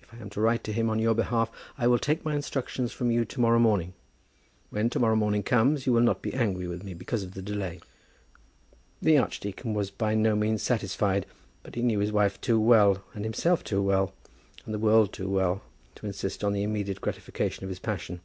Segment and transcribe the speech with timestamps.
[0.00, 2.92] If I am to write to him on your behalf I will take my instructions
[2.92, 3.94] from you to morrow morning.
[4.70, 7.42] When to morrow morning comes you will not be angry with me because of the
[7.42, 7.80] delay."
[9.02, 11.26] The archdeacon was by no means satisfied;
[11.64, 14.14] but he knew his wife too well, and himself too well,
[14.64, 15.62] and the world too well,
[15.96, 18.20] to insist on the immediate gratification of his passion.